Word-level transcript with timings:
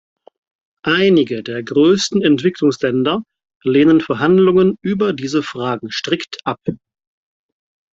Einige 0.83 1.43
der 1.43 1.61
größeren 1.61 2.23
Entwicklungsländer 2.23 3.21
lehnen 3.63 4.01
Verhandlungen 4.01 4.75
über 4.81 5.13
diese 5.13 5.43
Fragen 5.43 5.91
strikt 5.91 6.39
ab. 6.43 6.59